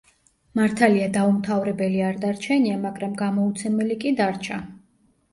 [0.59, 4.59] მართალია დაუმთავრებელი არ დარჩენია, მაგრამ გამოუცემელი კი დარჩა.